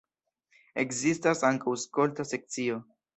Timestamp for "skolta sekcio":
1.83-2.79